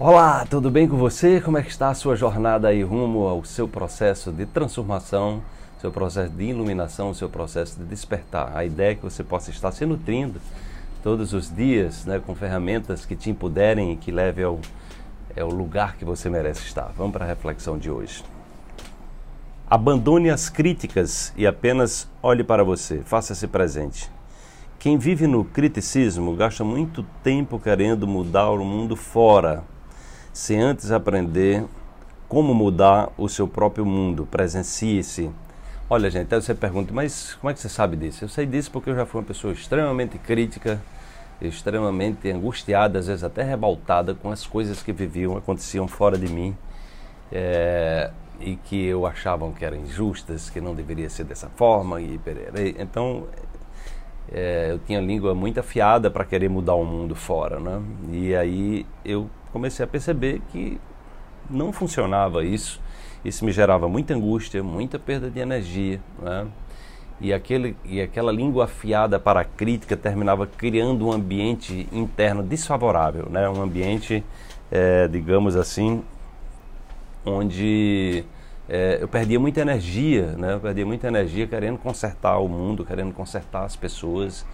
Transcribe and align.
Olá, 0.00 0.46
tudo 0.48 0.70
bem 0.70 0.86
com 0.86 0.96
você? 0.96 1.40
Como 1.40 1.58
é 1.58 1.62
que 1.62 1.70
está 1.70 1.88
a 1.88 1.94
sua 1.94 2.14
jornada 2.14 2.68
aí 2.68 2.84
rumo 2.84 3.26
ao 3.26 3.44
seu 3.44 3.66
processo 3.66 4.30
de 4.30 4.46
transformação, 4.46 5.42
seu 5.80 5.90
processo 5.90 6.30
de 6.30 6.44
iluminação, 6.44 7.12
seu 7.12 7.28
processo 7.28 7.76
de 7.76 7.84
despertar? 7.84 8.56
A 8.56 8.64
ideia 8.64 8.92
é 8.92 8.94
que 8.94 9.02
você 9.02 9.24
possa 9.24 9.50
estar 9.50 9.72
se 9.72 9.84
nutrindo 9.84 10.40
todos 11.02 11.32
os 11.32 11.52
dias, 11.52 12.04
né, 12.04 12.22
com 12.24 12.32
ferramentas 12.32 13.04
que 13.04 13.16
te 13.16 13.28
empoderem 13.28 13.92
e 13.92 13.96
que 13.96 14.12
levem 14.12 14.44
ao, 14.44 14.60
ao 15.36 15.48
lugar 15.48 15.96
que 15.96 16.04
você 16.04 16.30
merece 16.30 16.60
estar. 16.60 16.92
Vamos 16.96 17.12
para 17.12 17.24
a 17.24 17.28
reflexão 17.28 17.76
de 17.76 17.90
hoje. 17.90 18.22
Abandone 19.68 20.30
as 20.30 20.48
críticas 20.48 21.32
e 21.36 21.44
apenas 21.44 22.08
olhe 22.22 22.44
para 22.44 22.62
você, 22.62 23.00
faça-se 23.04 23.48
presente. 23.48 24.08
Quem 24.78 24.96
vive 24.96 25.26
no 25.26 25.44
criticismo 25.44 26.36
gasta 26.36 26.62
muito 26.62 27.04
tempo 27.24 27.58
querendo 27.58 28.06
mudar 28.06 28.48
o 28.50 28.64
mundo 28.64 28.94
fora 28.94 29.64
sem 30.38 30.60
antes 30.60 30.92
aprender 30.92 31.64
como 32.28 32.54
mudar 32.54 33.10
o 33.18 33.28
seu 33.28 33.48
próprio 33.48 33.84
mundo. 33.84 34.24
Presencie-se. 34.24 35.28
Olha, 35.90 36.08
gente, 36.08 36.32
aí 36.32 36.40
você 36.40 36.54
pergunta, 36.54 36.94
mas 36.94 37.34
como 37.34 37.50
é 37.50 37.54
que 37.54 37.58
você 37.58 37.68
sabe 37.68 37.96
disso? 37.96 38.24
Eu 38.24 38.28
sei 38.28 38.46
disso 38.46 38.70
porque 38.70 38.88
eu 38.88 38.94
já 38.94 39.04
fui 39.04 39.20
uma 39.20 39.26
pessoa 39.26 39.52
extremamente 39.52 40.16
crítica, 40.16 40.80
extremamente 41.42 42.30
angustiada, 42.30 43.00
às 43.00 43.08
vezes 43.08 43.24
até 43.24 43.42
revoltada 43.42 44.14
com 44.14 44.30
as 44.30 44.46
coisas 44.46 44.80
que 44.80 44.92
viviam, 44.92 45.36
aconteciam 45.36 45.88
fora 45.88 46.16
de 46.16 46.28
mim. 46.28 46.56
É, 47.32 48.12
e 48.38 48.54
que 48.54 48.86
eu 48.86 49.06
achavam 49.06 49.50
que 49.50 49.64
eram 49.64 49.76
injustas, 49.78 50.48
que 50.48 50.60
não 50.60 50.72
deveria 50.72 51.10
ser 51.10 51.24
dessa 51.24 51.48
forma 51.48 52.00
e 52.00 52.20
então 52.78 53.26
é, 54.30 54.68
eu 54.70 54.78
tinha 54.78 55.00
língua 55.00 55.34
muito 55.34 55.58
afiada 55.58 56.08
para 56.08 56.24
querer 56.24 56.48
mudar 56.48 56.74
o 56.74 56.84
mundo 56.84 57.16
fora, 57.16 57.58
né? 57.58 57.82
E 58.12 58.36
aí 58.36 58.86
eu 59.04 59.28
comecei 59.52 59.84
a 59.84 59.88
perceber 59.88 60.40
que 60.50 60.80
não 61.48 61.72
funcionava 61.72 62.44
isso. 62.44 62.80
Isso 63.24 63.44
me 63.44 63.52
gerava 63.52 63.88
muita 63.88 64.14
angústia, 64.14 64.62
muita 64.62 64.98
perda 64.98 65.30
de 65.30 65.40
energia, 65.40 66.00
né? 66.22 66.46
E, 67.20 67.32
aquele, 67.32 67.76
e 67.84 68.00
aquela 68.00 68.30
língua 68.30 68.64
afiada 68.64 69.18
para 69.18 69.40
a 69.40 69.44
crítica 69.44 69.96
terminava 69.96 70.46
criando 70.46 71.06
um 71.08 71.12
ambiente 71.12 71.88
interno 71.90 72.44
desfavorável, 72.44 73.28
né? 73.28 73.48
Um 73.48 73.60
ambiente, 73.60 74.22
é, 74.70 75.08
digamos 75.08 75.56
assim, 75.56 76.04
onde 77.26 78.24
é, 78.68 78.98
eu 79.00 79.08
perdia 79.08 79.40
muita 79.40 79.60
energia, 79.60 80.26
né? 80.36 80.54
Eu 80.54 80.60
perdia 80.60 80.86
muita 80.86 81.08
energia 81.08 81.46
querendo 81.46 81.78
consertar 81.78 82.38
o 82.38 82.48
mundo, 82.48 82.84
querendo 82.84 83.12
consertar 83.12 83.64
as 83.64 83.74
pessoas. 83.74 84.46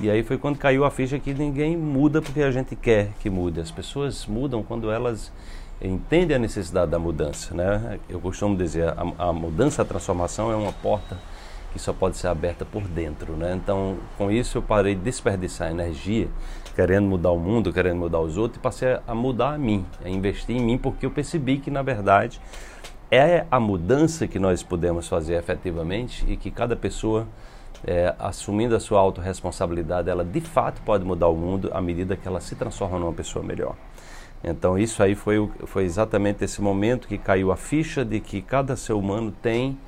E 0.00 0.10
aí 0.10 0.22
foi 0.22 0.36
quando 0.36 0.58
caiu 0.58 0.84
a 0.84 0.90
ficha 0.90 1.18
que 1.18 1.32
ninguém 1.32 1.76
muda 1.76 2.20
porque 2.20 2.42
a 2.42 2.50
gente 2.50 2.74
quer 2.74 3.10
que 3.20 3.30
mude. 3.30 3.60
As 3.60 3.70
pessoas 3.70 4.26
mudam 4.26 4.62
quando 4.62 4.90
elas 4.90 5.32
entendem 5.80 6.36
a 6.36 6.38
necessidade 6.38 6.90
da 6.90 6.98
mudança, 6.98 7.54
né? 7.54 7.98
Eu 8.08 8.20
costumo 8.20 8.56
dizer, 8.56 8.88
a, 8.88 9.28
a 9.28 9.32
mudança, 9.32 9.82
a 9.82 9.84
transformação 9.84 10.50
é 10.50 10.56
uma 10.56 10.72
porta 10.72 11.16
que 11.72 11.78
só 11.78 11.92
pode 11.92 12.16
ser 12.16 12.28
aberta 12.28 12.64
por 12.64 12.82
dentro, 12.82 13.32
né? 13.34 13.54
Então, 13.54 13.96
com 14.16 14.30
isso 14.30 14.58
eu 14.58 14.62
parei 14.62 14.94
de 14.94 15.00
desperdiçar 15.00 15.70
energia 15.70 16.28
querendo 16.74 17.06
mudar 17.06 17.30
o 17.30 17.38
mundo, 17.38 17.72
querendo 17.72 17.98
mudar 17.98 18.20
os 18.20 18.36
outros 18.36 18.58
e 18.58 18.60
passei 18.60 18.98
a 19.06 19.14
mudar 19.14 19.54
a 19.54 19.58
mim, 19.58 19.84
a 20.04 20.08
investir 20.08 20.56
em 20.56 20.60
mim 20.60 20.76
porque 20.76 21.06
eu 21.06 21.10
percebi 21.10 21.58
que 21.58 21.70
na 21.70 21.82
verdade 21.82 22.40
é 23.10 23.46
a 23.50 23.60
mudança 23.60 24.26
que 24.26 24.38
nós 24.38 24.62
podemos 24.62 25.06
fazer 25.06 25.34
efetivamente 25.34 26.24
e 26.28 26.36
que 26.36 26.50
cada 26.50 26.74
pessoa, 26.74 27.26
é, 27.86 28.14
assumindo 28.18 28.74
a 28.74 28.80
sua 28.80 29.00
autorresponsabilidade, 29.00 30.08
ela 30.08 30.24
de 30.24 30.40
fato 30.40 30.80
pode 30.82 31.04
mudar 31.04 31.28
o 31.28 31.36
mundo 31.36 31.70
à 31.72 31.80
medida 31.80 32.16
que 32.16 32.26
ela 32.26 32.40
se 32.40 32.54
transforma 32.54 32.98
numa 32.98 33.12
pessoa 33.12 33.44
melhor. 33.44 33.74
Então 34.42 34.78
isso 34.78 35.02
aí 35.02 35.14
foi, 35.14 35.48
foi 35.66 35.84
exatamente 35.84 36.44
esse 36.44 36.60
momento 36.60 37.08
que 37.08 37.16
caiu 37.16 37.50
a 37.50 37.56
ficha 37.56 38.04
de 38.04 38.20
que 38.20 38.42
cada 38.42 38.76
ser 38.76 38.92
humano 38.92 39.32
tem, 39.42 39.78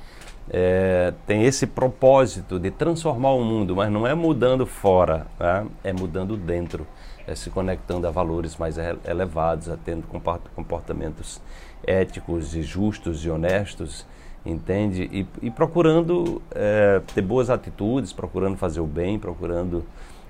é, 0.48 1.12
tem 1.26 1.44
esse 1.44 1.66
propósito 1.66 2.58
de 2.58 2.70
transformar 2.70 3.32
o 3.32 3.44
mundo, 3.44 3.76
mas 3.76 3.90
não 3.90 4.06
é 4.06 4.14
mudando 4.14 4.64
fora, 4.64 5.26
né? 5.38 5.66
é 5.84 5.92
mudando 5.92 6.36
dentro 6.36 6.86
é, 7.26 7.34
se 7.34 7.50
conectando 7.50 8.06
a 8.06 8.10
valores 8.10 8.56
mais 8.56 8.76
elevados, 9.04 9.68
a 9.68 9.76
tendo 9.76 10.06
comportamentos 10.54 11.40
éticos 11.86 12.54
e 12.54 12.62
justos 12.62 13.24
e 13.24 13.30
honestos, 13.30 14.06
entende? 14.46 15.08
E, 15.12 15.46
e 15.46 15.50
procurando 15.50 16.40
é, 16.54 17.02
ter 17.14 17.22
boas 17.22 17.50
atitudes, 17.50 18.12
procurando 18.12 18.56
fazer 18.56 18.80
o 18.80 18.86
bem, 18.86 19.18
procurando 19.18 19.84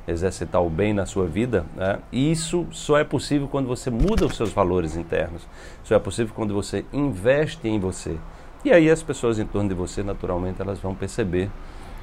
exercitar 0.08 0.62
o 0.62 0.70
bem 0.70 0.94
na 0.94 1.04
sua 1.04 1.26
vida. 1.26 1.66
Né? 1.76 1.98
E 2.10 2.30
isso 2.30 2.66
só 2.70 2.96
é 2.96 3.04
possível 3.04 3.48
quando 3.48 3.66
você 3.66 3.90
muda 3.90 4.24
os 4.24 4.36
seus 4.36 4.52
valores 4.52 4.96
internos. 4.96 5.46
Só 5.84 5.94
é 5.94 5.98
possível 5.98 6.32
quando 6.34 6.54
você 6.54 6.84
investe 6.92 7.68
em 7.68 7.78
você. 7.78 8.16
E 8.64 8.72
aí 8.72 8.90
as 8.90 9.02
pessoas 9.02 9.38
em 9.38 9.46
torno 9.46 9.68
de 9.68 9.74
você, 9.74 10.02
naturalmente, 10.02 10.62
elas 10.62 10.78
vão 10.78 10.94
perceber 10.94 11.50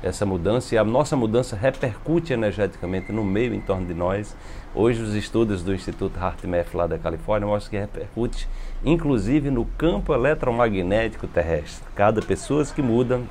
essa 0.04 0.26
mudança 0.26 0.76
e 0.76 0.78
a 0.78 0.84
nossa 0.84 1.16
mudança 1.16 1.56
repercute 1.56 2.34
energeticamente 2.34 3.12
no 3.12 3.24
meio 3.24 3.54
em 3.54 3.62
torno 3.62 3.88
de 3.88 3.94
nós. 3.94 4.36
Hoje 4.76 5.02
os 5.02 5.16
estudos 5.16 5.64
do 5.64 5.74
Instituto 5.74 6.20
HeartMath 6.20 6.74
lá 6.74 6.86
da 6.86 7.00
Califórnia 7.00 7.48
mostram 7.48 7.72
que 7.72 7.78
repercute 7.78 8.48
inclusive 8.84 9.50
no 9.50 9.66
campo 9.66 10.14
eletromagnético 10.14 11.26
terrestre. 11.26 11.88
Cada 11.96 12.22
pessoa 12.22 12.66
que 12.66 12.82
muda 12.82 13.22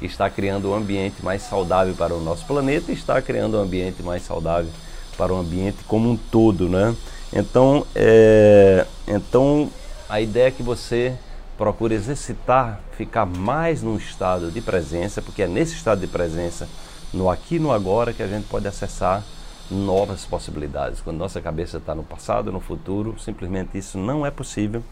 está 0.00 0.30
criando 0.30 0.70
um 0.70 0.74
ambiente 0.74 1.22
mais 1.22 1.42
saudável 1.42 1.94
para 1.94 2.14
o 2.14 2.20
nosso 2.20 2.46
planeta 2.46 2.90
está 2.90 3.20
criando 3.20 3.58
um 3.58 3.60
ambiente 3.60 4.02
mais 4.02 4.22
saudável 4.22 4.70
para 5.18 5.32
o 5.32 5.36
ambiente 5.36 5.78
como 5.86 6.08
um 6.08 6.16
todo, 6.16 6.68
né? 6.68 6.94
Então, 7.32 7.84
é, 7.94 8.86
então 9.06 9.68
a 10.08 10.20
ideia 10.20 10.48
é 10.48 10.50
que 10.50 10.62
você 10.62 11.14
procura 11.58 11.92
exercitar, 11.92 12.80
ficar 12.96 13.26
mais 13.26 13.82
num 13.82 13.96
estado 13.96 14.50
de 14.50 14.60
presença, 14.60 15.20
porque 15.20 15.42
é 15.42 15.48
nesse 15.48 15.74
estado 15.74 16.00
de 16.00 16.06
presença, 16.06 16.68
no 17.12 17.28
aqui 17.28 17.56
e 17.56 17.58
no 17.58 17.72
agora, 17.72 18.12
que 18.12 18.22
a 18.22 18.28
gente 18.28 18.46
pode 18.46 18.68
acessar 18.68 19.24
novas 19.68 20.24
possibilidades. 20.24 21.00
Quando 21.00 21.18
nossa 21.18 21.40
cabeça 21.40 21.78
está 21.78 21.94
no 21.94 22.04
passado, 22.04 22.52
no 22.52 22.60
futuro, 22.60 23.16
simplesmente 23.18 23.76
isso 23.76 23.98
não 23.98 24.24
é 24.24 24.30
possível. 24.30 24.82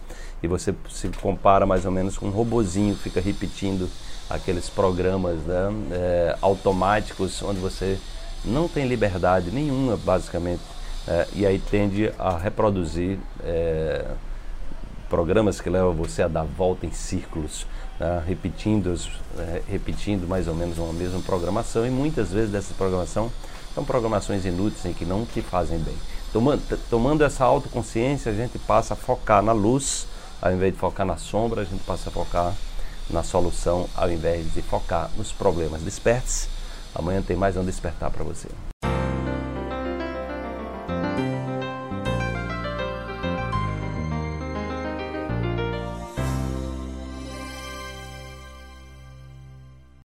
E 0.43 0.49
você 0.49 0.75
se 0.91 1.09
compara 1.09 1.65
mais 1.65 1.87
ou 1.87 1.93
menos 1.93 2.19
com 2.19 2.27
um 2.27 2.31
robozinho, 2.31 2.97
fica 2.97 3.21
repetindo 3.21 3.89
aqueles 4.29 4.69
programas 4.69 5.39
né, 5.43 5.69
é, 5.93 6.37
automáticos 6.43 7.43
onde 7.43 7.61
você 7.61 7.97
não 8.45 8.67
tem 8.69 8.87
liberdade 8.87 9.51
nenhuma, 9.53 9.97
basicamente, 9.97 10.63
é, 11.07 11.29
e 11.33 11.47
aí 11.47 11.61
tende 11.61 12.13
a 12.19 12.37
reproduzir. 12.37 13.19
É, 13.45 14.05
programas 15.09 15.61
que 15.61 15.71
levam 15.71 15.93
você 15.93 16.23
a 16.23 16.29
dar 16.29 16.45
volta 16.45 16.87
em 16.87 16.93
círculos, 16.93 17.67
né? 17.99 18.23
repetindo, 18.27 18.95
é, 19.39 19.63
repetindo 19.69 20.27
mais 20.27 20.49
ou 20.49 20.55
menos 20.55 20.79
uma 20.79 20.93
mesma 20.93 21.21
programação 21.21 21.87
e 21.87 21.91
muitas 21.91 22.33
vezes 22.33 22.51
dessa 22.51 22.75
programação 22.75 23.31
são 23.75 23.85
programações 23.85 24.45
inúteis 24.45 24.85
em 24.87 24.93
que 24.93 25.05
não 25.05 25.27
te 25.27 25.43
fazem 25.43 25.79
bem. 25.79 25.97
Tomando, 26.33 26.63
tomando 26.89 27.23
essa 27.23 27.45
autoconsciência, 27.45 28.33
a 28.33 28.35
gente 28.35 28.59
passa 28.59 28.95
a 28.95 28.97
focar 28.97 29.43
na 29.43 29.53
luz, 29.53 30.07
ao 30.41 30.53
invés 30.53 30.73
de 30.73 30.79
focar 30.79 31.07
na 31.07 31.17
sombra, 31.17 31.63
a 31.63 31.65
gente 31.65 31.83
passa 31.85 32.09
a 32.09 32.13
focar 32.13 32.55
na 33.09 33.23
solução, 33.23 33.89
ao 33.95 34.11
invés 34.11 34.53
de 34.53 34.63
focar 34.63 35.11
nos 35.17 35.31
problemas. 35.31 35.83
Desperte-se, 35.83 36.49
amanhã 36.95 37.23
tem 37.23 37.37
mais 37.37 37.57
um 37.57 37.65
despertar 37.65 38.11
para 38.11 38.25
você. 38.25 38.49